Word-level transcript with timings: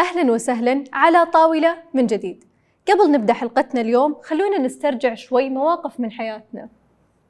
أهلا 0.00 0.32
وسهلا 0.32 0.84
على 0.92 1.26
طاولة 1.26 1.82
من 1.94 2.06
جديد. 2.06 2.44
قبل 2.88 3.10
نبدأ 3.10 3.32
حلقتنا 3.32 3.80
اليوم 3.80 4.16
خلونا 4.22 4.58
نسترجع 4.58 5.14
شوي 5.14 5.48
مواقف 5.48 6.00
من 6.00 6.12
حياتنا. 6.12 6.68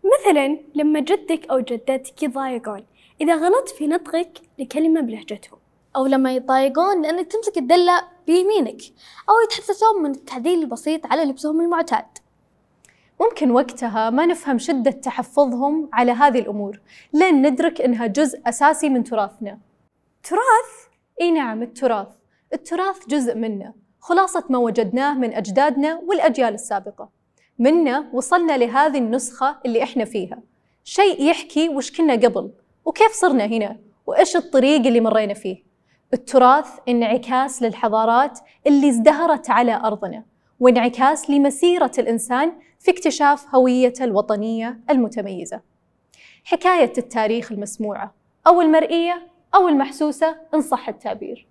مثلا 0.04 0.58
لما 0.75 1.00
جدك 1.00 1.50
أو 1.50 1.60
جدتك 1.60 2.23
يضايقون 2.23 2.86
إذا 3.20 3.34
غلطت 3.34 3.68
في 3.68 3.86
نطقك 3.86 4.39
لكلمة 4.58 5.00
بلهجتهم 5.00 5.58
أو 5.96 6.07
لما 6.07 6.34
يضايقون 6.34 7.02
لأنك 7.02 7.33
تمسك 7.33 7.58
الدلة 7.58 8.02
بيمينك 8.27 8.82
أو 9.29 9.35
يتحسسون 9.45 10.03
من 10.03 10.11
التعديل 10.11 10.62
البسيط 10.62 11.07
على 11.07 11.25
لبسهم 11.25 11.61
المعتاد. 11.61 12.19
ممكن 13.21 13.50
وقتها 13.50 14.11
ما 14.11 14.27
نفهم 14.27 14.59
شدة 14.59 14.91
تحفظهم 14.91 15.89
على 15.93 16.12
هذه 16.12 16.39
الأمور 16.39 16.80
لين 17.12 17.46
ندرك 17.46 17.80
إنها 17.80 18.07
جزء 18.07 18.41
أساسي 18.46 18.89
من 18.89 19.05
تراثنا. 19.05 19.59
تراث؟ 20.23 20.89
إي 21.21 21.30
نعم 21.30 21.62
التراث. 21.62 22.18
التراث 22.52 23.08
جزء 23.08 23.34
منا 23.34 23.74
خلاصة 24.00 24.44
ما 24.50 24.58
وجدناه 24.58 25.14
من 25.14 25.34
أجدادنا 25.34 26.00
والأجيال 26.06 26.54
السابقة. 26.54 27.08
منا 27.58 28.11
وصلنا 28.12 28.56
لهذه 28.56 28.98
النسخة 28.98 29.56
اللي 29.66 29.82
إحنا 29.82 30.04
فيها. 30.04 30.39
شيء 30.84 31.22
يحكي 31.22 31.68
وش 31.68 31.92
كنا 31.92 32.12
قبل 32.12 32.51
وكيف 32.84 33.12
صرنا 33.12 33.45
هنا 33.45 33.77
وإيش 34.06 34.37
الطريق 34.37 34.87
اللي 34.87 35.01
مرينا 35.01 35.34
فيه. 35.34 35.62
التراث 36.15 36.69
انعكاس 36.89 37.62
للحضارات 37.62 38.39
اللي 38.67 38.89
ازدهرت 38.89 39.51
على 39.51 39.75
أرضنا 39.75 40.25
وانعكاس 40.61 41.30
لمسيرة 41.30 41.92
الإنسان 41.98 42.53
في 42.78 42.91
اكتشاف 42.91 43.55
هويته 43.55 44.05
الوطنية 44.05 44.80
المتميزة. 44.91 45.61
حكاية 46.45 46.92
التاريخ 46.98 47.53
المسموعة 47.53 48.15
أو 48.47 48.61
المرئية 48.61 49.27
أو 49.55 49.69
المحسوسة 49.69 50.37
إن 50.55 50.61
صح 50.61 50.89
التعبير. 50.89 51.48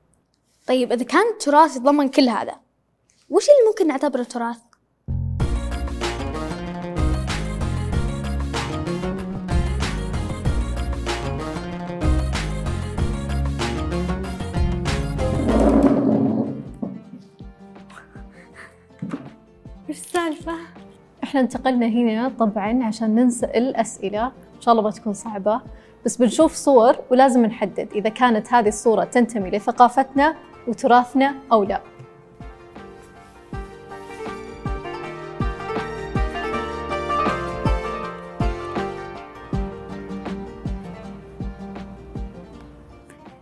طيب 0.68 0.92
إذا 0.92 1.04
كان 1.04 1.28
التراث 1.34 1.76
يتضمن 1.76 2.10
كل 2.10 2.30
هذا 2.30 2.56
وش 3.30 3.44
اللي 3.44 3.70
ممكن 3.70 3.88
نعتبره 3.88 4.24
تراث؟ 4.24 4.58
وش 19.90 19.98
السالفة؟ 19.98 20.54
إحنا 21.24 21.40
انتقلنا 21.40 21.88
هنا 21.88 22.30
طبعا 22.40 22.84
عشان 22.84 23.16
ننسأل 23.16 23.76
أسئلة 23.76 24.26
إن 24.26 24.62
شاء 24.62 24.72
الله 24.72 24.84
ما 24.84 24.92
تكون 24.92 25.14
صعبة 25.14 25.62
بس 26.06 26.18
بنشوف 26.18 26.54
صور 26.54 26.96
ولازم 27.12 27.46
نحدد 27.46 27.90
إذا 27.96 28.10
كانت 28.10 28.54
هذه 28.54 28.68
الصورة 28.68 29.04
تنتمي 29.04 29.50
لثقافتنا 29.50 30.36
وتراثنا 30.68 31.36
أو 31.52 31.64
لا. 31.64 31.82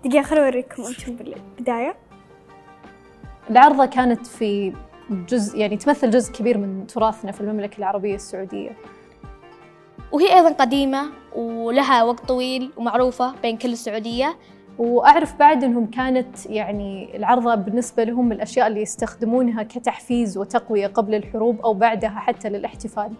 دقيقة 0.06 0.24
خليني 0.24 0.46
أوريكم 0.46 0.84
أنتم 0.84 1.16
بالبداية 1.16 1.96
العرضة 3.50 3.86
كانت 3.86 4.28
في 4.28 4.74
جزء 5.10 5.58
يعني 5.58 5.78
تمثل 5.78 6.10
جزء 6.10 6.34
كبير 6.34 6.58
من 6.58 6.88
تراثنا 6.88 7.32
في 7.32 7.42
المملكة 7.42 7.78
العربية 7.78 8.16
السعودية. 8.16 8.78
وهي 10.12 10.36
أيضا 10.36 10.50
قديمة 10.50 11.10
ولها 11.36 12.04
وقت 12.04 12.20
طويل 12.20 12.72
ومعروفة 12.78 13.36
بين 13.42 13.58
كل 13.58 13.72
السعودية. 13.72 14.38
وأعرف 14.78 15.36
بعد 15.36 15.64
أنهم 15.64 15.86
كانت 15.86 16.46
يعني 16.46 17.18
العرضة 17.18 17.56
بالنسبة 17.56 18.04
لهم 18.04 18.26
من 18.26 18.32
الأشياء 18.32 18.68
اللي 18.68 18.82
يستخدمونها 18.82 19.64
كتحفيز 19.64 20.38
وتقوية 20.38 20.88
قبل 20.88 21.16
الحروب 21.16 21.62
أو 21.62 21.74
بعدها 21.74 22.10
حتى 22.10 22.50
للاحتفال. 22.50 23.12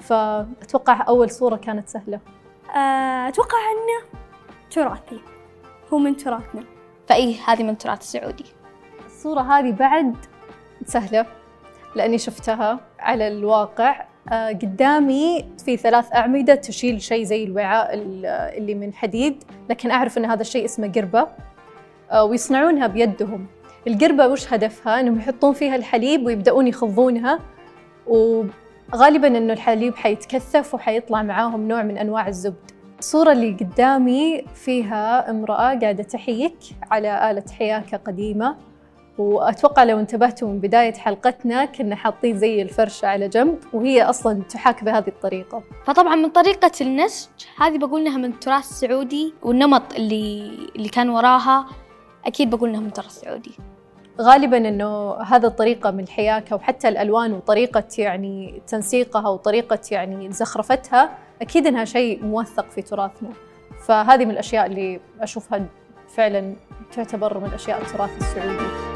فأتوقع 0.00 1.04
أول 1.08 1.30
صورة 1.30 1.56
كانت 1.56 1.88
سهلة. 1.88 2.20
آه، 2.76 3.28
أتوقع 3.28 3.58
أنه 3.58 4.20
تراثي. 4.70 5.20
هو 5.92 5.98
من 5.98 6.16
تراثنا. 6.16 6.64
فأي 7.08 7.36
هذه 7.46 7.62
من 7.62 7.70
التراث 7.70 8.00
السعودي 8.00 8.44
الصورة 9.06 9.40
هذه 9.40 9.72
بعد 9.72 10.16
سهلة 10.84 11.26
لأني 11.96 12.18
شفتها 12.18 12.80
على 12.98 13.28
الواقع. 13.28 14.09
قدامي 14.28 15.44
في 15.64 15.76
ثلاث 15.76 16.14
أعمدة 16.14 16.54
تشيل 16.54 17.02
شيء 17.02 17.24
زي 17.24 17.44
الوعاء 17.44 17.94
ال- 17.94 18.26
اللي 18.26 18.74
من 18.74 18.94
حديد 18.94 19.44
لكن 19.70 19.90
أعرف 19.90 20.18
أن 20.18 20.24
هذا 20.24 20.40
الشيء 20.40 20.64
اسمه 20.64 20.92
قربة 20.92 21.26
آه، 22.10 22.24
ويصنعونها 22.24 22.86
بيدهم. 22.86 23.46
القربة 23.86 24.26
وش 24.26 24.52
هدفها؟ 24.52 25.00
أنهم 25.00 25.18
يحطون 25.18 25.52
فيها 25.52 25.76
الحليب 25.76 26.26
ويبدأون 26.26 26.66
يخضونها 26.66 27.38
وغالبا 28.06 29.26
أنه 29.28 29.52
الحليب 29.52 29.94
حيتكثف 29.96 30.74
وحيطلع 30.74 31.22
معاهم 31.22 31.68
نوع 31.68 31.82
من 31.82 31.98
أنواع 31.98 32.28
الزبد. 32.28 32.70
الصورة 32.98 33.32
اللي 33.32 33.50
قدامي 33.60 34.44
فيها 34.54 35.30
امرأة 35.30 35.54
قاعدة 35.78 36.02
تحيك 36.02 36.56
على 36.90 37.30
آلة 37.30 37.44
حياكة 37.58 37.96
قديمة. 37.96 38.56
وأتوقع 39.18 39.84
لو 39.84 39.98
انتبهتوا 39.98 40.48
من 40.48 40.58
بداية 40.60 40.92
حلقتنا 40.94 41.64
كنا 41.64 41.96
حاطين 41.96 42.38
زي 42.38 42.62
الفرشة 42.62 43.06
على 43.06 43.28
جنب 43.28 43.58
وهي 43.72 44.02
أصلا 44.02 44.42
تحاك 44.42 44.84
بهذه 44.84 45.08
الطريقة. 45.08 45.62
فطبعا 45.84 46.16
من 46.16 46.28
طريقة 46.28 46.72
النسج 46.80 47.28
هذه 47.58 47.78
بقول 47.78 48.00
إنها 48.00 48.16
من 48.16 48.24
التراث 48.24 48.70
السعودي 48.70 49.34
والنمط 49.42 49.94
اللي 49.94 50.50
اللي 50.76 50.88
كان 50.88 51.10
وراها 51.10 51.66
أكيد 52.26 52.50
بقول 52.50 52.68
إنها 52.68 52.80
من 52.80 52.86
التراث 52.86 53.06
السعودي 53.06 53.52
غالبا 54.20 54.56
إنه 54.56 55.14
هذا 55.14 55.46
الطريقة 55.46 55.90
من 55.90 56.04
الحياكه 56.04 56.56
وحتى 56.56 56.88
الألوان 56.88 57.32
وطريقة 57.32 57.84
يعني 57.98 58.62
تنسيقها 58.66 59.28
وطريقة 59.28 59.78
يعني 59.90 60.32
زخرفتها 60.32 61.18
أكيد 61.42 61.66
إنها 61.66 61.84
شيء 61.84 62.24
موثق 62.24 62.70
في 62.70 62.82
تراثنا. 62.82 63.30
فهذه 63.86 64.24
من 64.24 64.30
الأشياء 64.30 64.66
اللي 64.66 65.00
أشوفها 65.20 65.66
فعلا 66.08 66.54
تعتبر 66.92 67.38
من 67.38 67.50
اشياء 67.54 67.82
التراث 67.82 68.10
السعودي. 68.18 68.89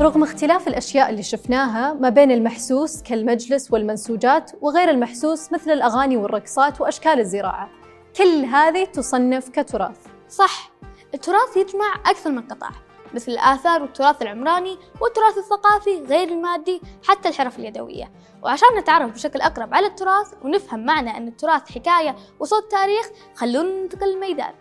رغم 0.00 0.22
اختلاف 0.22 0.68
الأشياء 0.68 1.10
اللي 1.10 1.22
شفناها 1.22 1.92
ما 1.92 2.08
بين 2.08 2.30
المحسوس 2.30 3.02
كالمجلس 3.02 3.72
والمنسوجات 3.72 4.52
وغير 4.60 4.90
المحسوس 4.90 5.52
مثل 5.52 5.70
الأغاني 5.70 6.16
والرقصات 6.16 6.80
وأشكال 6.80 7.20
الزراعة. 7.20 7.70
كل 8.16 8.44
هذه 8.44 8.84
تصنف 8.84 9.48
كتراث. 9.48 9.96
صح 10.28 10.70
التراث 11.14 11.56
يجمع 11.56 11.94
أكثر 12.06 12.30
من 12.30 12.42
قطاع 12.42 12.70
مثل 13.14 13.32
الآثار 13.32 13.82
والتراث 13.82 14.22
العمراني 14.22 14.78
والتراث 15.00 15.38
الثقافي 15.38 16.02
غير 16.02 16.28
المادي 16.28 16.80
حتى 17.08 17.28
الحرف 17.28 17.58
اليدوية. 17.58 18.12
وعشان 18.42 18.68
نتعرف 18.78 19.10
بشكل 19.10 19.40
أقرب 19.40 19.74
على 19.74 19.86
التراث 19.86 20.32
ونفهم 20.44 20.84
معنى 20.84 21.16
أن 21.16 21.28
التراث 21.28 21.70
حكاية 21.70 22.16
وصوت 22.40 22.70
تاريخ 22.70 23.06
خلونا 23.34 23.82
ننتقل 23.82 24.06
للميدان. 24.06 24.54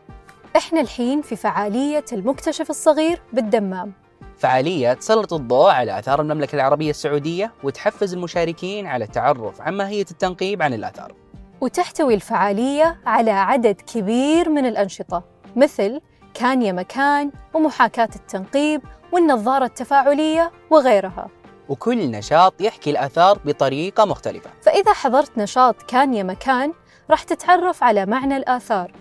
إحنا 0.58 0.82
الحين 0.82 1.22
في 1.22 1.36
فعالية 1.36 2.06
المكتشف 2.14 2.70
الصغير 2.70 3.22
بالدمام. 3.34 4.03
فعالية 4.38 4.94
تسلط 4.94 5.34
الضوء 5.34 5.70
على 5.70 6.00
آثار 6.00 6.22
المملكة 6.22 6.56
العربية 6.56 6.90
السعودية 6.90 7.52
وتحفز 7.64 8.14
المشاركين 8.14 8.88
على 8.88 9.06
التعرف 9.06 9.62
عن 9.62 9.74
ماهية 9.74 10.06
التنقيب 10.12 10.62
عن 10.62 10.74
الآثار. 10.74 11.14
وتحتوي 11.62 12.14
الفعالية 12.14 13.00
على 13.06 13.32
عدد 13.32 13.82
كبير 13.82 14.50
من 14.50 14.66
الأنشطة 14.66 15.24
مثل 15.56 16.02
كان 16.34 16.62
يا 16.62 16.72
مكان 16.72 17.32
ومحاكاة 17.54 18.10
التنقيب 18.16 18.82
والنظارة 19.12 19.66
التفاعلية 19.66 20.52
وغيرها. 20.70 21.28
وكل 21.70 22.12
نشاط 22.12 22.62
يحكي 22.62 22.90
الآثار 22.90 23.40
بطريقة 23.46 24.06
مختلفة. 24.06 24.50
فإذا 24.62 24.94
حضرت 24.94 25.38
نشاط 25.38 25.84
كان 25.84 26.14
يا 26.14 26.24
مكان 26.24 26.74
راح 27.10 27.24
تتعرف 27.24 27.84
على 27.84 28.06
معنى 28.06 28.38
الآثار. 28.38 28.92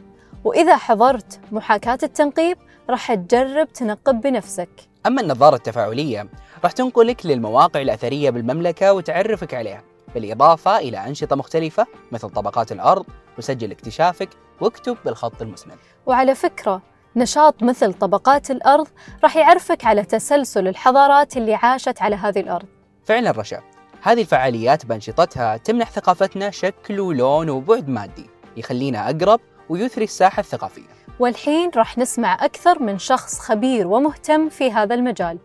وإذا 0.44 0.76
حضرت 0.76 1.40
محاكاة 1.52 1.98
التنقيب 2.02 2.58
راح 2.92 3.14
تجرب 3.14 3.72
تنقب 3.72 4.20
بنفسك. 4.20 4.68
أما 5.06 5.20
النظارة 5.22 5.56
التفاعلية 5.56 6.28
راح 6.64 6.72
تنقلك 6.72 7.26
للمواقع 7.26 7.80
الأثرية 7.80 8.30
بالمملكة 8.30 8.92
وتعرفك 8.92 9.54
عليها 9.54 9.82
بالإضافة 10.14 10.78
إلى 10.78 11.06
أنشطة 11.06 11.36
مختلفة 11.36 11.86
مثل 12.12 12.30
طبقات 12.30 12.72
الأرض 12.72 13.06
وسجل 13.38 13.70
اكتشافك 13.70 14.28
واكتب 14.60 14.96
بالخط 15.04 15.42
المسند. 15.42 15.76
وعلى 16.06 16.34
فكرة 16.34 16.82
نشاط 17.16 17.62
مثل 17.62 17.92
طبقات 17.92 18.50
الأرض 18.50 18.88
راح 19.22 19.36
يعرفك 19.36 19.84
على 19.84 20.04
تسلسل 20.04 20.68
الحضارات 20.68 21.36
اللي 21.36 21.54
عاشت 21.54 22.02
على 22.02 22.16
هذه 22.16 22.40
الأرض. 22.40 22.66
فعلا 23.04 23.30
رشا 23.30 23.62
هذه 24.02 24.20
الفعاليات 24.20 24.86
بأنشطتها 24.86 25.56
تمنح 25.56 25.90
ثقافتنا 25.90 26.50
شكل 26.50 27.00
ولون 27.00 27.50
وبعد 27.50 27.88
مادي 27.88 28.30
يخلينا 28.56 29.10
أقرب 29.10 29.40
ويثري 29.68 30.04
الساحة 30.04 30.40
الثقافية. 30.40 30.82
والحين 31.18 31.70
راح 31.76 31.98
نسمع 31.98 32.44
أكثر 32.44 32.82
من 32.82 32.98
شخص 32.98 33.38
خبير 33.38 33.86
ومهتم 33.86 34.48
في 34.48 34.72
هذا 34.72 34.94
المجال. 34.94 35.38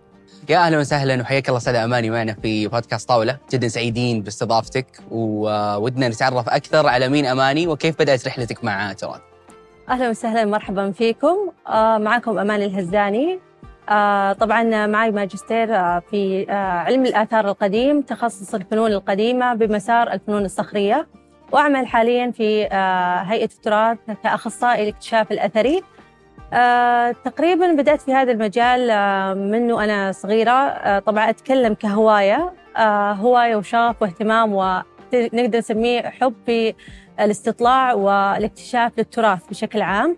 يا 0.49 0.57
أهلا 0.57 0.79
وسهلا 0.79 1.21
وحياك 1.21 1.47
الله 1.47 1.57
أستاذ 1.57 1.75
أماني 1.75 2.09
معنا 2.09 2.33
في 2.33 2.67
بودكاست 2.67 3.09
طاولة، 3.09 3.37
جدا 3.51 3.67
سعيدين 3.67 4.21
باستضافتك 4.21 4.85
وودنا 5.11 6.09
نتعرف 6.09 6.49
أكثر 6.49 6.87
على 6.87 7.09
مين 7.09 7.25
أماني 7.25 7.67
وكيف 7.67 7.99
بدأت 7.99 8.27
رحلتك 8.27 8.63
مع 8.63 8.93
تراث. 8.93 9.21
أهلا 9.89 10.09
وسهلا 10.09 10.45
مرحبا 10.45 10.91
فيكم. 10.91 11.37
آه 11.67 11.97
معكم 11.97 12.39
أمان 12.39 12.61
الهزاني. 12.61 13.39
آه 13.89 14.33
طبعا 14.33 14.87
معي 14.87 15.11
ماجستير 15.11 15.75
آه 15.75 16.03
في 16.11 16.45
آه 16.49 16.53
علم 16.53 17.05
الآثار 17.05 17.47
القديم 17.49 18.01
تخصص 18.01 18.55
الفنون 18.55 18.91
القديمة 18.91 19.53
بمسار 19.53 20.11
الفنون 20.11 20.45
الصخرية. 20.45 21.07
وأعمل 21.51 21.87
حاليا 21.87 22.31
في 22.31 22.65
آه 22.71 23.17
هيئة 23.17 23.45
التراث 23.45 23.97
كأخصائي 24.23 24.83
الاكتشاف 24.83 25.31
الأثري. 25.31 25.81
آه 26.53 27.11
تقريبا 27.11 27.71
بدأت 27.73 28.01
في 28.01 28.13
هذا 28.13 28.31
المجال 28.31 28.89
آه 28.89 29.33
منه 29.33 29.83
أنا 29.83 30.11
صغيرة. 30.11 30.99
طبعا 30.99 31.29
أتكلم 31.29 31.73
كهواية 31.73 32.53
هواية 33.21 33.55
وشغف 33.55 34.01
واهتمام 34.01 34.53
ونقدر 34.53 35.57
نسميه 35.57 36.01
حب 36.01 36.33
في 36.45 36.73
الاستطلاع 37.19 37.93
والاكتشاف 37.93 38.91
للتراث 38.97 39.47
بشكل 39.49 39.81
عام. 39.81 40.17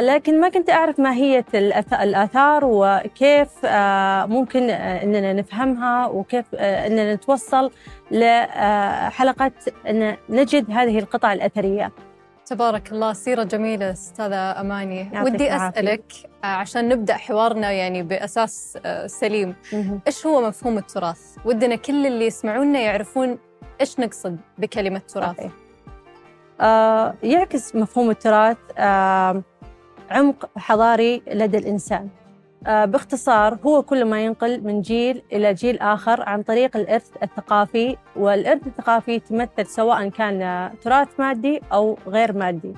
لكن 0.00 0.40
ما 0.40 0.48
كنت 0.48 0.70
أعرف 0.70 1.00
ماهية 1.00 1.44
الآثار 1.54 2.60
وكيف 2.64 3.48
آه 3.64 4.26
ممكن 4.26 4.70
آه 4.70 5.02
أننا 5.02 5.32
نفهمها 5.32 6.06
وكيف 6.06 6.44
آه 6.54 6.86
أننا 6.86 7.14
نتوصل 7.14 7.70
لحلقة 8.10 9.52
أن 9.88 10.16
نجد 10.28 10.70
هذه 10.70 10.98
القطع 10.98 11.32
الأثرية 11.32 11.92
تبارك 12.46 12.92
الله 12.92 13.12
سيرة 13.12 13.42
جميلة 13.42 13.90
أستاذة 13.92 14.60
أماني 14.60 15.10
ودي. 15.22 15.56
أسألك 15.56 16.12
آه، 16.44 16.46
عشان 16.46 16.88
نبدأ 16.88 17.14
حوارنا 17.16 17.72
يعني 17.72 18.02
بأساس 18.02 18.78
آه، 18.86 19.06
سليم 19.06 19.54
إيش 20.06 20.26
هو 20.26 20.48
مفهوم 20.48 20.78
التراث؟ 20.78 21.20
ودنا 21.44 21.76
كل 21.76 22.06
اللي 22.06 22.26
يسمعونا 22.26 22.78
يعرفون 22.80 23.38
إيش 23.80 24.00
نقصد 24.00 24.38
بكلمة 24.58 24.98
تراث 24.98 25.36
صحيح. 25.36 25.52
آه 26.60 27.14
يعكس 27.22 27.76
مفهوم 27.76 28.10
التراث 28.10 28.56
آه 28.78 29.42
عمق 30.10 30.50
حضاري 30.56 31.22
لدى 31.32 31.58
الإنسان. 31.58 32.08
آه 32.66 32.84
باختصار 32.84 33.58
هو 33.66 33.82
كل 33.82 34.04
ما 34.04 34.24
ينقل 34.24 34.64
من 34.64 34.80
جيل 34.80 35.22
إلى 35.32 35.54
جيل 35.54 35.78
آخر 35.78 36.22
عن 36.22 36.42
طريق 36.42 36.76
الإرث 36.76 37.10
الثقافي 37.22 37.96
والإرث 38.16 38.66
الثقافي 38.66 39.12
يتمثل 39.12 39.66
سواء 39.66 40.08
كان 40.08 40.70
تراث 40.82 41.08
مادي 41.18 41.60
أو 41.72 41.98
غير 42.06 42.32
مادي. 42.32 42.74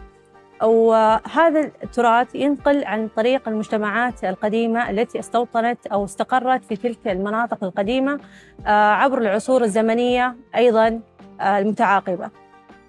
أو 0.63 0.95
آه، 0.95 1.21
هذا 1.33 1.61
التراث 1.61 2.35
ينقل 2.35 2.85
عن 2.85 3.09
طريق 3.17 3.49
المجتمعات 3.49 4.25
القديمة 4.25 4.91
التي 4.91 5.19
استوطنت 5.19 5.87
أو 5.87 6.05
استقرت 6.05 6.65
في 6.65 6.77
تلك 6.77 7.09
المناطق 7.09 7.65
القديمة 7.65 8.21
عبر 8.67 9.19
العصور 9.19 9.63
الزمنية 9.63 10.37
أيضا 10.57 11.01
المتعاقبة. 11.41 12.31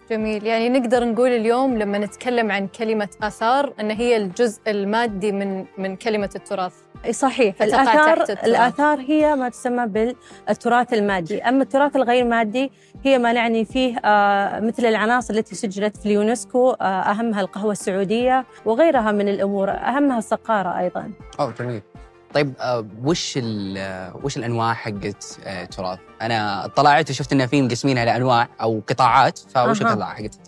جميل. 0.10 0.46
يعني 0.46 0.70
نقدر 0.70 1.04
نقول 1.06 1.30
اليوم 1.32 1.78
لما 1.78 1.98
نتكلم 1.98 2.52
عن 2.52 2.68
كلمة 2.68 3.10
آثار 3.24 3.74
أن 3.80 3.92
هي 3.92 4.18
الجزء 4.18 4.62
المادي 4.68 5.32
من 5.32 5.66
من 5.78 5.96
كلمة 5.96 6.30
التراث. 6.36 6.74
صحيح. 7.12 7.62
الآثار. 7.62 8.24
الآثار 8.44 9.00
هي 9.00 9.36
ما 9.36 9.50
تسمى 9.50 9.88
بالتراث 9.88 10.94
المادي. 10.94 11.42
أما 11.44 11.64
التراث 11.64 11.96
الغير 11.96 12.26
مادي 12.26 12.72
هي 13.06 13.18
ما 13.18 13.34
نعني 13.34 13.66
فيه 13.66 13.98
آه، 13.98 14.60
مثل 14.60 14.86
العناصر 14.86 15.34
التي 15.34 15.56
سجلت 15.56 15.98
في 15.98 16.06
اليونسكو 16.06 16.72
آه، 16.72 16.84
أهمها 16.84 17.42
القهوة 17.42 17.72
السعودية 17.72 18.46
وغيرها 18.66 19.12
من 19.12 19.28
الأمور 19.30 19.70
أهمها 19.70 20.18
السقارة 20.18 20.80
أيضا. 20.80 21.12
أوه 21.40 21.54
جميل. 21.60 21.82
طيب 22.34 22.54
آه، 22.62 22.86
وش 23.04 23.40
آه، 23.78 24.20
وش 24.24 24.38
الأنواع 24.38 24.74
حقت 24.74 25.40
آه، 25.46 25.64
التراث؟ 25.64 26.00
أنا 26.22 26.66
اطلعت 26.66 27.10
وشفت 27.10 27.34
إن 27.34 27.48
في 27.48 27.62
مقسمينها 27.62 28.06
لانواع 28.06 28.48
أو 28.62 28.82
قطاعات 28.88 29.40
فوش 29.40 29.82
أها. 29.82 29.90
القطاع 29.90 30.14
حقت؟ 30.14 30.40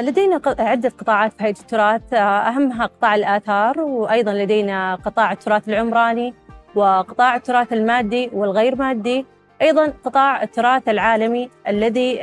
لدينا 0.00 0.40
عدة 0.58 0.92
قطاعات 0.98 1.32
في 1.32 1.44
هيئة 1.44 1.60
التراث 1.60 2.14
أهمها 2.14 2.86
قطاع 2.86 3.14
الآثار 3.14 3.80
وأيضا 3.80 4.32
لدينا 4.32 4.94
قطاع 4.94 5.32
التراث 5.32 5.68
العمراني 5.68 6.34
وقطاع 6.74 7.36
التراث 7.36 7.72
المادي 7.72 8.30
والغير 8.32 8.76
مادي 8.76 9.26
أيضا 9.62 9.92
قطاع 10.04 10.42
التراث 10.42 10.88
العالمي 10.88 11.50
الذي 11.68 12.14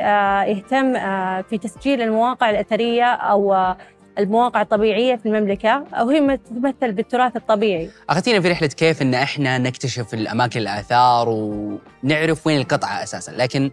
يهتم 0.52 0.94
في 1.42 1.58
تسجيل 1.58 2.02
المواقع 2.02 2.50
الأثرية 2.50 3.06
أو 3.06 3.76
المواقع 4.20 4.62
الطبيعية 4.62 5.16
في 5.16 5.26
المملكة 5.26 5.84
وهي 6.02 6.20
ما 6.20 6.36
تتمثل 6.36 6.92
بالتراث 6.92 7.36
الطبيعي. 7.36 7.90
أخذتينا 8.10 8.42
في 8.42 8.48
رحلة 8.48 8.68
كيف 8.68 9.02
إن 9.02 9.14
إحنا 9.14 9.58
نكتشف 9.58 10.14
الأماكن 10.14 10.60
الآثار 10.60 11.30
ونعرف 11.30 12.48
وين 12.48 12.62
القطعة 12.62 13.04
أساسا، 13.04 13.32
لكن 13.32 13.72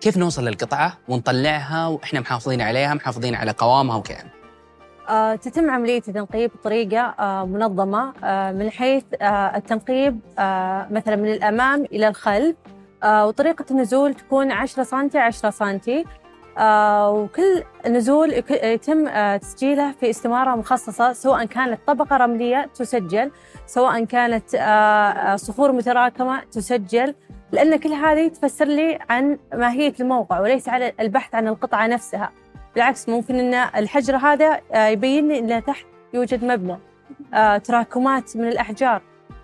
كيف 0.00 0.16
نوصل 0.16 0.44
للقطعة 0.44 0.98
ونطلعها 1.08 1.86
وإحنا 1.86 2.20
محافظين 2.20 2.60
عليها، 2.60 2.94
محافظين 2.94 3.34
على 3.34 3.50
قوامها 3.50 3.96
وكذا. 3.96 4.24
آه، 5.08 5.34
تتم 5.34 5.70
عملية 5.70 6.02
التنقيب 6.08 6.50
بطريقة 6.54 7.00
آه، 7.00 7.46
منظمة 7.46 8.12
آه، 8.24 8.52
من 8.52 8.70
حيث 8.70 9.04
التنقيب 9.22 10.20
مثلا 10.90 11.16
من 11.16 11.32
الأمام 11.32 11.84
إلى 11.84 12.08
الخلف 12.08 12.56
وطريقة 13.04 13.64
النزول 13.70 14.14
تكون 14.14 14.50
10 14.52 14.82
سنتي 14.82 15.18
10 15.18 15.50
سنتي. 15.50 16.00
آه، 16.00 16.23
وكل 16.58 17.62
نزول 17.86 18.32
يتم 18.50 19.06
آه، 19.08 19.36
تسجيله 19.36 19.92
في 19.92 20.10
استمارة 20.10 20.54
مخصصة 20.56 21.12
سواء 21.12 21.44
كانت 21.44 21.80
طبقة 21.86 22.16
رملية 22.16 22.70
تسجل 22.74 23.30
سواء 23.66 24.04
كانت 24.04 24.54
آه، 24.54 24.58
آه، 24.60 25.36
صخور 25.36 25.72
متراكمة 25.72 26.40
تسجل. 26.52 27.14
لأن 27.52 27.76
كل 27.76 27.92
هذه 27.92 28.28
تفسر 28.28 28.64
لي 28.64 28.98
عن 29.10 29.38
ماهية 29.54 29.92
الموقع 30.00 30.40
وليس 30.40 30.68
على 30.68 30.92
البحث 31.00 31.34
عن 31.34 31.48
القطعة 31.48 31.86
نفسها. 31.86 32.30
بالعكس 32.74 33.08
ممكن 33.08 33.34
إن 33.34 33.54
الحجر 33.54 34.16
هذا 34.16 34.60
آه، 34.72 34.86
يبين 34.86 35.28
لي 35.28 35.38
إن 35.38 35.64
تحت 35.64 35.86
يوجد 36.14 36.44
مبنى 36.44 36.78
آه، 37.34 37.56
تراكمات 37.56 38.36
من 38.36 38.48
الأحجار. 38.48 39.02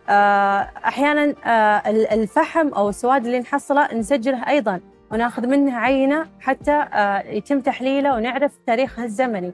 آه، 0.09 0.69
أحيانا 0.85 1.35
آه، 1.45 1.91
ال- 1.91 2.11
الفحم 2.13 2.69
أو 2.69 2.89
السواد 2.89 3.27
اللي 3.27 3.39
نحصله 3.41 3.95
نسجله 3.95 4.49
أيضا. 4.49 4.81
وناخذ 5.13 5.47
منه 5.47 5.77
عينة 5.77 6.27
حتى 6.41 6.71
آه، 6.73 7.23
يتم 7.23 7.61
تحليله 7.61 8.15
ونعرف 8.15 8.53
تاريخها 8.67 9.05
الزمني. 9.05 9.53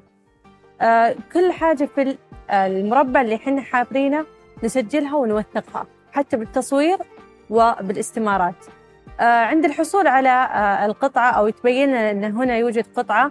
آه، 0.81 1.15
كل 1.33 1.53
حاجة 1.53 1.89
في 1.95 2.17
آه، 2.51 2.67
المربع 2.67 3.21
اللي 3.21 3.35
إحنا 3.35 3.61
حافرينه 3.63 4.25
نسجلها 4.65 5.17
ونوثقها 5.17 5.87
حتى 6.13 6.37
بالتصوير 6.37 6.99
وبالاستمارات. 7.51 8.55
عند 9.21 9.65
الحصول 9.65 10.07
على 10.07 10.49
القطعة 10.87 11.31
أو 11.31 11.47
يتبين 11.47 11.89
لنا 11.89 12.11
أن 12.11 12.25
هنا 12.25 12.57
يوجد 12.57 12.87
قطعة 12.97 13.31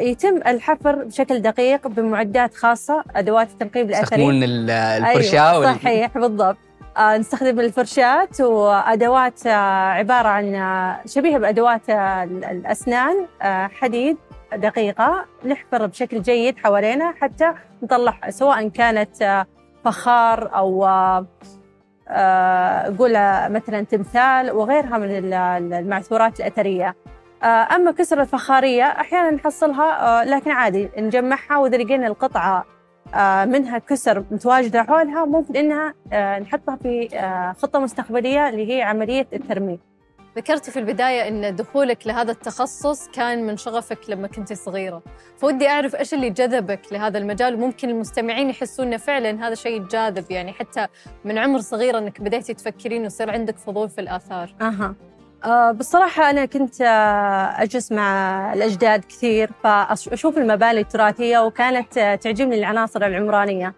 يتم 0.00 0.36
الحفر 0.36 1.04
بشكل 1.04 1.38
دقيق 1.42 1.88
بمعدات 1.88 2.54
خاصة 2.54 3.04
أدوات 3.16 3.50
التنقيب 3.50 3.86
الأثري 3.88 4.02
يستخدمون 4.02 4.42
ال- 4.42 4.70
الفرشاة 4.70 5.50
أيوة 5.52 5.72
صحيح 5.74 6.18
بالضبط. 6.18 6.56
نستخدم 6.98 7.60
الفرشاة 7.60 8.28
وأدوات 8.40 9.46
آه، 9.46 9.50
عبارة 9.90 10.28
عن 10.28 10.54
آه، 10.54 11.00
شبيهة 11.06 11.38
بأدوات 11.38 11.90
آه، 11.90 12.24
ال- 12.24 12.44
الأسنان 12.44 13.26
آه، 13.42 13.66
حديد 13.66 14.16
دقيقة 14.56 15.24
نحفر 15.44 15.86
بشكل 15.86 16.22
جيد 16.22 16.58
حوالينا 16.58 17.14
حتى 17.20 17.52
نطلع 17.82 18.30
سواء 18.30 18.68
كانت 18.68 19.22
آه، 19.22 19.46
فخار 19.84 20.50
آه، 20.54 21.26
آه، 22.08 22.94
قول 22.98 23.12
مثلا 23.52 23.80
تمثال 23.84 24.50
وغيرها 24.50 24.98
من 24.98 25.10
ال- 25.18 25.34
ال- 25.34 25.72
المعثورات 25.72 26.40
الأثرية. 26.40 26.96
آه، 27.42 27.46
أما 27.46 27.90
كسر 27.90 28.20
الفخارية 28.20 28.84
أحيانا 28.84 29.30
نحصلها 29.30 30.20
آه، 30.20 30.24
لكن 30.24 30.50
عادي 30.50 30.90
نجمعها 30.98 31.56
وإذا 31.58 31.76
لقينا 31.76 32.06
القطعة. 32.06 32.58
آه، 32.58 32.64
منها 33.44 33.78
كسر 33.78 34.24
متواجدة 34.30 34.82
حولها 34.82 35.24
ممكن 35.24 35.56
إنها 35.56 35.94
آه، 36.12 36.38
نحطها 36.38 36.76
في 36.76 37.08
آه، 37.16 37.52
خطة 37.52 37.78
مستقبلية 37.78 38.48
اللي 38.48 38.72
هي 38.72 38.82
عملية 38.82 39.26
الترميم. 39.32 39.78
ذكرتي 40.36 40.70
في 40.70 40.78
البداية 40.78 41.28
أن 41.28 41.56
دخولك 41.56 42.06
لهذا 42.06 42.32
التخصص 42.32 43.08
كان 43.08 43.46
من 43.46 43.56
شغفك 43.56 43.98
لما 44.10 44.28
كنت 44.28 44.52
صغيرة. 44.52 45.02
فودي 45.36 45.68
أعرف 45.68 45.96
إيش 45.96 46.14
اللي 46.14 46.30
جذبك 46.30 46.80
لهذا 46.92 47.18
المجال 47.18 47.54
وممكن 47.54 47.90
المستمعين 47.90 48.50
يحسون 48.50 48.86
أنه 48.86 48.96
فعلا 48.96 49.46
هذا 49.46 49.54
شيء 49.54 49.86
جاذب 49.88 50.30
يعني 50.30 50.52
حتى 50.52 50.86
من 51.24 51.38
عمر 51.38 51.58
صغير 51.58 51.98
أنك 51.98 52.20
بديتي 52.20 52.54
تفكرين 52.54 53.02
ويصير 53.02 53.30
عندك 53.30 53.58
فضول 53.58 53.88
في 53.88 54.00
الآثار. 54.00 54.54
أها. 54.60 54.84
آه، 54.84 55.09
بالصراحة 55.48 56.30
أنا 56.30 56.44
كنت 56.44 56.80
آه، 56.80 57.62
أجلس 57.62 57.92
مع 57.92 58.52
الأجداد 58.52 59.04
كثير 59.04 59.50
فأشوف 59.64 60.38
المباني 60.38 60.80
التراثية 60.80 61.38
وكانت 61.38 61.98
آه، 61.98 62.14
تعجبني 62.14 62.58
العناصر 62.58 63.06
العمرانية. 63.06 63.74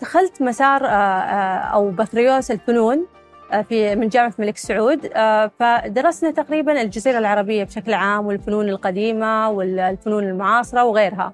دخلت 0.00 0.42
مسار 0.42 0.84
آه، 0.86 0.88
آه، 0.88 1.58
أو 1.58 1.90
بكالوريوس 1.90 2.50
الفنون 2.50 3.06
آه، 3.52 3.62
في 3.62 3.96
من 3.96 4.08
جامعة 4.08 4.32
الملك 4.38 4.56
سعود 4.56 5.10
آه، 5.14 5.50
فدرسنا 5.60 6.30
تقريبا 6.30 6.82
الجزيرة 6.82 7.18
العربية 7.18 7.64
بشكل 7.64 7.94
عام 7.94 8.26
والفنون 8.26 8.68
القديمة 8.68 9.50
والفنون 9.50 10.24
المعاصرة 10.24 10.84
وغيرها. 10.84 11.32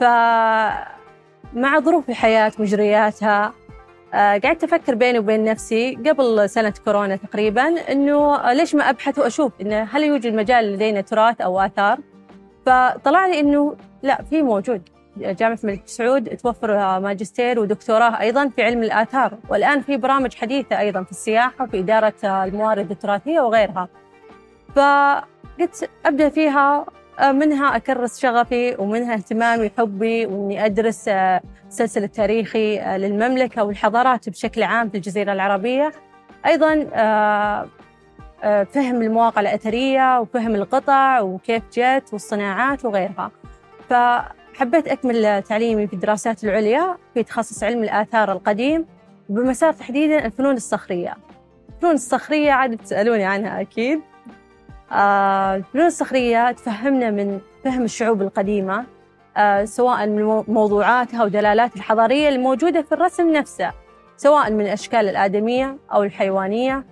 فمع 0.00 1.78
ظروف 1.80 2.08
الحياة 2.08 2.52
مجرياتها 2.58 3.44
آه، 3.46 3.52
قعدت 4.12 4.64
أفكر 4.64 4.94
بيني 4.94 5.18
وبين 5.18 5.44
نفسي 5.44 5.94
قبل 6.06 6.50
سنة 6.50 6.74
كورونا 6.84 7.16
تقريبا 7.16 7.74
آه، 7.88 8.52
ليش 8.52 8.74
ما 8.74 8.90
أبحث 8.90 9.18
وأشوف 9.18 9.52
إنه 9.60 9.82
هل 9.82 10.02
يوجد 10.02 10.34
مجال 10.34 10.72
لدينا 10.72 11.00
تراث 11.00 11.40
أو 11.40 11.60
آثار؟ 11.60 11.98
فطلع 12.66 13.26
لي 13.26 13.40
إنه 13.40 13.76
لا 14.02 14.22
في 14.22 14.42
موجود. 14.42 14.82
جامعة 15.16 15.58
الملك 15.64 15.82
سعود 15.86 16.36
توفر 16.36 17.00
ماجستير 17.00 17.60
ودكتوراه 17.60 18.20
أيضا 18.20 18.48
في 18.48 18.62
علم 18.62 18.82
الآثار 18.82 19.38
والآن 19.48 19.80
في 19.80 19.96
برامج 19.96 20.34
حديثة 20.34 20.78
أيضا 20.78 21.02
في 21.02 21.10
السياحة 21.10 21.66
في 21.66 21.78
إدارة 21.78 22.14
الموارد 22.24 22.90
التراثية 22.90 23.40
وغيرها. 23.40 23.88
فقلت 24.76 25.90
أبدأ 26.06 26.28
فيها 26.28 26.86
منها 27.22 27.76
أكرس 27.76 28.20
شغفي 28.20 28.76
ومنها 28.78 29.14
اهتمامي 29.14 29.70
حبي 29.78 30.26
وإني 30.26 30.64
أدرس 30.66 31.08
السلسل 31.08 32.04
التاريخي 32.04 32.78
للمملكة 32.98 33.64
والحضارات 33.64 34.28
بشكل 34.28 34.62
عام 34.62 34.88
في 34.90 34.96
الجزيرة 34.96 35.32
العربية. 35.32 35.92
أيضا 36.46 36.84
فهم 38.64 39.02
المواقع 39.02 39.40
الأثرية 39.40 40.20
وفهم 40.20 40.54
القطع 40.54 41.20
وكيف 41.20 41.62
جت 41.72 42.12
والصناعات 42.12 42.84
وغيرها. 42.84 43.30
فحبيت 43.88 44.88
أكمل 44.88 45.42
تعليمي 45.42 45.86
في 45.86 45.92
الدراسات 45.92 46.44
العليا 46.44 46.96
في 47.14 47.22
تخصص 47.22 47.62
علم 47.62 47.82
الآثار 47.82 48.32
القديم 48.32 48.86
بمسار 49.28 49.72
تحديدا 49.72 50.26
الفنون 50.26 50.54
الصخرية. 50.54 51.16
الفنون 51.76 51.94
الصخرية 51.94 52.52
عاد 52.52 52.76
تسألوني 52.76 53.24
عنها 53.24 53.60
أكيد. 53.60 53.98
آه، 53.98 54.02
الفنون 54.92 55.86
الصخرية 55.86 56.52
تفهمنا 56.52 57.10
من 57.10 57.40
فهم 57.64 57.84
الشعوب 57.84 58.22
القديمة 58.22 58.84
آه، 59.36 59.64
سواء 59.64 60.06
من 60.06 60.44
موضوعاتها 60.48 61.24
ودلالاتها 61.24 61.76
الحضارية 61.76 62.28
الموجودة 62.28 62.82
في 62.82 62.92
الرسم 62.92 63.32
نفسه 63.32 63.72
سواء 64.16 64.50
من 64.50 64.60
الأشكال 64.60 65.08
الآدمية 65.08 65.76
أو 65.92 66.02
الحيوانية 66.02 66.84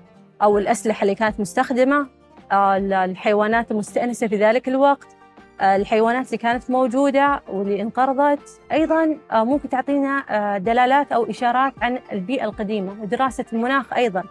أو 0.42 0.58
الأسلحة 0.58 1.02
اللي 1.02 1.14
كانت 1.14 1.40
مستخدمة 1.40 2.06
آه، 2.52 2.76
الحيوانات 2.76 3.70
المستأنسة 3.70 4.26
في 4.26 4.36
ذلك 4.36 4.68
الوقت 4.68 5.06
الحيوانات 5.62 6.26
اللي 6.26 6.38
كانت 6.38 6.70
موجودة 6.70 7.42
واللي 7.48 7.82
انقرضت. 7.82 8.60
أيضا 8.72 9.18
ممكن 9.32 9.68
تعطينا 9.68 10.58
دلالات 10.58 11.12
أو 11.12 11.30
إشارات 11.30 11.72
عن 11.82 11.98
البيئة 12.12 12.44
القديمة 12.44 13.02
ودراسة 13.02 13.44
المناخ 13.52 13.92
أيضا. 13.92 14.22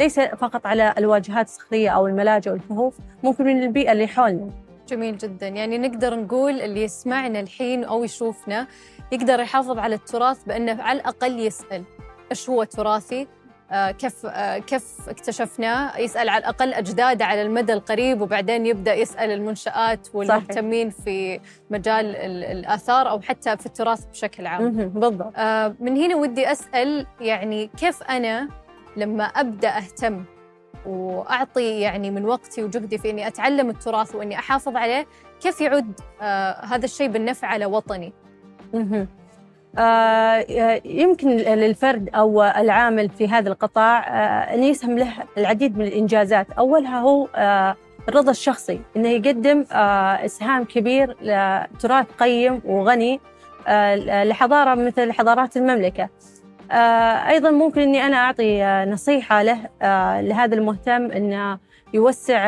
ليس 0.00 0.20
فقط 0.20 0.66
على 0.66 0.94
الواجهات 0.98 1.46
الصخرية 1.46 1.90
أو 1.90 2.06
الملاجئ 2.06 2.50
والكهوف 2.50 2.94
ممكن 3.22 3.44
من 3.44 3.62
البيئة 3.62 3.92
اللي 3.92 4.06
حولنا. 4.06 4.50
جميل 4.88 5.18
جدا. 5.18 5.48
يعني 5.48 5.78
نقدر 5.78 6.14
نقول 6.20 6.60
اللي 6.60 6.82
يسمعنا 6.82 7.40
الحين 7.40 7.84
أو 7.84 8.04
يشوفنا 8.04 8.66
يقدر 9.12 9.40
يحافظ 9.40 9.78
على 9.78 9.94
التراث 9.94 10.44
بأنه 10.44 10.82
على 10.82 11.00
الأقل 11.00 11.38
يسأل 11.38 11.84
إيش 12.30 12.50
هو 12.50 12.64
تراثي؟ 12.64 13.26
آه 13.70 13.90
كيف 13.90 14.26
آه 14.26 14.58
كيف 14.58 14.84
اكتشفناه؟ 15.08 15.98
يسأل 15.98 16.28
على 16.28 16.38
الأقل 16.38 16.74
أجداده 16.74 17.24
على 17.24 17.42
المدى 17.42 17.72
القريب 17.72 18.20
وبعدين 18.20 18.66
يبدأ 18.66 18.94
يسأل 18.94 19.30
المنشآت 19.30 20.08
والمهتمين. 20.14 20.90
في 20.90 21.40
مجال 21.70 22.16
الآثار 22.16 23.10
أو 23.10 23.20
حتى 23.20 23.56
في 23.56 23.66
التراث 23.66 24.04
بشكل 24.04 24.46
عام. 24.46 24.70
بالضبط. 24.70 25.32
آه 25.36 25.74
من 25.80 25.96
هنا 25.96 26.16
ودي 26.16 26.52
أسأل 26.52 27.06
يعني 27.20 27.70
كيف 27.76 28.02
أنا 28.02 28.48
لما 28.98 29.24
أبدأ 29.24 29.76
أهتم 29.76 30.24
وأعطي 30.86 31.80
يعني 31.80 32.10
من 32.10 32.24
وقتي 32.24 32.62
وجهدي 32.62 32.98
في 32.98 33.10
إني 33.10 33.26
أتعلم 33.26 33.70
التراث 33.70 34.14
وإني 34.14 34.38
أحافظ 34.38 34.76
عليه 34.76 35.06
كيف 35.40 35.60
يعود 35.60 36.00
آه 36.22 36.64
هذا 36.64 36.84
الشيء 36.84 37.08
بالنفع 37.08 37.48
على 37.48 37.66
وطني؟ 37.66 38.12
آه 39.78 40.46
يمكن 40.84 41.28
للفرد 41.36 42.08
أو 42.14 42.42
العامل 42.42 43.08
في 43.08 43.28
هذا 43.28 43.48
القطاع 43.48 43.98
آه 43.98 44.54
أن 44.54 44.62
يسهم 44.64 44.98
له 44.98 45.12
العديد 45.38 45.78
من 45.78 45.84
الإنجازات، 45.84 46.50
أولها 46.50 47.00
هو 47.00 47.28
آه 47.34 47.76
الرضا 48.08 48.30
الشخصي 48.30 48.80
إنه 48.96 49.08
يقدم 49.08 49.64
آه 49.72 50.24
إسهام 50.24 50.64
كبير 50.64 51.16
لتراث 51.22 52.06
قيم 52.18 52.62
وغني 52.64 53.20
آه 53.68 54.24
لحضارة 54.24 54.74
مثل 54.74 55.12
حضارات 55.12 55.56
المملكة. 55.56 56.08
آه، 56.70 57.28
أيضا 57.28 57.50
ممكن 57.50 57.80
أني 57.80 58.06
أنا 58.06 58.16
أعطي 58.16 58.64
آه، 58.64 58.84
نصيحة 58.84 59.42
له 59.42 59.68
آه، 59.82 60.20
لهذا 60.20 60.54
المهتم 60.54 61.10
أنه 61.10 61.58
يوسع 61.94 62.38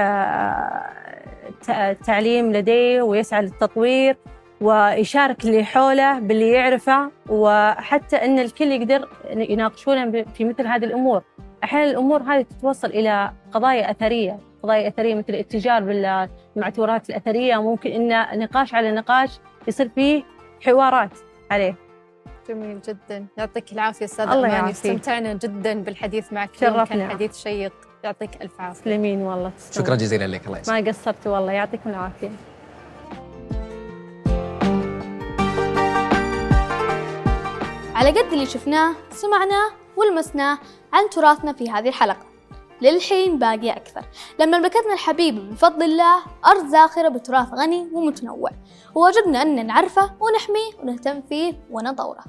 التعليم 1.69 2.53
لديه 2.53 3.03
ويسعى 3.03 3.43
للتطوير 3.43 4.17
ويشارك 4.61 5.45
اللي 5.45 5.65
حوله 5.65 6.19
باللي 6.19 6.51
يعرفه 6.51 7.11
وحتى 7.29 8.17
أن 8.17 8.39
الكل 8.39 8.73
يقدر 8.73 9.09
يناقشونه 9.31 10.25
في 10.35 10.45
مثل 10.45 10.67
هذه 10.67 10.85
الأمور. 10.85 11.23
أحيانا 11.65 11.91
الأمور 11.91 12.23
هذه 12.23 12.43
تتوصل 12.43 12.89
إلى 12.89 13.33
قضايا 13.53 13.91
أثرية 13.91 14.39
قضايا 14.63 14.89
أثرية 14.89 15.15
مثل 15.15 15.27
الاتجار 15.29 15.83
بالمعتورات 15.83 17.11
الأثرية 17.11 17.63
ممكن 17.63 18.13
أن 18.13 18.39
نقاش 18.39 18.75
على 18.75 18.93
نقاش 18.93 19.41
يصير 19.69 19.89
فيه 19.89 20.23
حوارات 20.61 21.11
عليه. 21.51 21.90
جميل 22.51 22.81
جدا. 22.83 23.27
يعطيك 23.39 23.73
العافية 23.73 24.05
أستاذ 24.05 24.29
اماني 24.29 24.71
استمتعنا 24.71 25.33
جدا 25.33 25.83
بالحديث 25.83 26.33
معك. 26.33 26.51
شرفنا 26.55 26.85
كان 26.85 27.11
حديث 27.11 27.37
شيق. 27.37 27.73
يعطيك 28.05 28.43
ألف 28.43 28.61
عافية. 28.61 28.81
تسلمين 28.81 29.23
والله. 29.23 29.51
تسلم. 29.59 29.85
شكرا 29.85 29.95
جزيلا 29.95 30.27
لك. 30.27 30.47
الله 30.47 30.59
يسلمك. 30.59 30.83
ما 30.83 30.91
قصرت 30.91 31.27
والله. 31.27 31.53
يعطيكم 31.53 31.91
العافية. 31.91 32.31
على 37.95 38.11
قد 38.11 38.33
اللي 38.33 38.47
شفناه 38.47 38.95
سمعناه 39.11 39.71
ولمسناه 39.97 40.59
عن 40.93 41.11
تراثنا 41.11 41.53
في 41.53 41.71
هذه 41.71 41.89
الحلقة. 41.89 42.27
للحين 42.83 43.39
باقي 43.39 43.71
أكثر. 43.71 44.03
لما 44.41 44.59
مملكتنا 44.59 44.93
الحبيبة 44.93 45.41
بفضل 45.41 45.83
الله 45.83 46.23
أرض 46.47 46.67
زاخرة 46.67 47.09
بتراث 47.09 47.49
غني 47.55 47.89
ومتنوع. 47.93 48.51
وواجبنا 48.95 49.43
أن 49.43 49.67
نعرفه 49.67 50.11
ونحميه 50.21 50.83
ونهتم 50.83 51.23
فيه 51.29 51.55
ونطوره. 51.71 52.25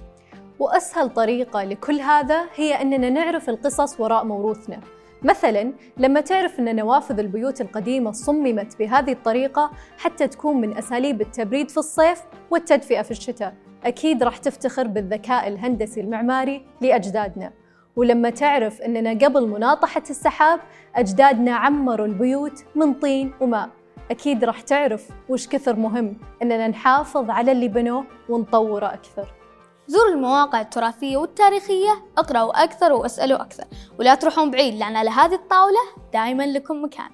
وأسهل 0.61 1.09
طريقة 1.09 1.63
لكل 1.63 1.99
هذا 1.99 2.45
هي 2.55 2.81
أننا 2.81 3.09
نعرف 3.09 3.49
القصص 3.49 3.99
وراء 3.99 4.25
موروثنا. 4.25 4.79
مثلا 5.23 5.73
لما 5.97 6.21
تعرف 6.21 6.59
أن 6.59 6.75
نوافذ 6.75 7.19
البيوت 7.19 7.61
القديمة 7.61 8.11
صممت 8.11 8.79
بهذه 8.79 9.11
الطريقة 9.11 9.71
حتى 9.97 10.27
تكون 10.27 10.61
من 10.61 10.77
أساليب 10.77 11.21
التبريد 11.21 11.69
في 11.69 11.77
الصيف 11.77 12.21
والتدفئة 12.51 13.01
في 13.01 13.11
الشتاء. 13.11 13.53
أكيد 13.85 14.23
راح 14.23 14.37
تفتخر 14.37 14.87
بالذكاء 14.87 15.47
الهندسي 15.47 16.01
المعماري 16.01 16.65
لأجدادنا. 16.81 17.51
ولما 17.95 18.29
تعرف 18.29 18.81
أننا 18.81 19.09
قبل 19.25 19.47
مناطحة 19.47 20.03
السحاب 20.09 20.59
أجدادنا 20.95 21.55
عمروا 21.55 22.05
البيوت 22.05 22.63
من 22.75 22.93
طين 22.93 23.33
وماء. 23.39 23.69
أكيد 24.11 24.43
راح 24.43 24.61
تعرف 24.61 25.09
وش 25.29 25.47
كثر 25.47 25.75
مهم 25.75 26.17
أننا 26.41 26.67
نحافظ 26.67 27.29
على 27.29 27.51
اللي 27.51 27.67
بنوه 27.67 28.05
ونطوره 28.29 28.93
أكثر. 28.93 29.40
زوروا 29.87 30.13
المواقع 30.13 30.61
التراثية 30.61 31.17
والتاريخية 31.17 32.03
اقرأوا 32.17 32.63
أكثر 32.63 32.93
واسألوا 32.93 33.41
أكثر 33.41 33.63
ولا 33.99 34.15
تروحون 34.15 34.51
بعيد 34.51 34.73
لأن 34.73 34.95
على 34.95 35.09
هذه 35.09 35.35
الطاولة 35.35 35.79
دائما 36.13 36.43
لكم 36.43 36.83
مكان. 36.83 37.11